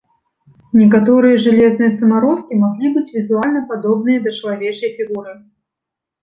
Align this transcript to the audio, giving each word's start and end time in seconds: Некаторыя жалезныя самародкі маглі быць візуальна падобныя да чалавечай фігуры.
Некаторыя 0.79 1.41
жалезныя 1.45 1.91
самародкі 1.97 2.57
маглі 2.63 2.87
быць 2.95 3.13
візуальна 3.19 3.61
падобныя 3.69 4.17
да 4.25 4.35
чалавечай 4.39 4.91
фігуры. 4.97 5.37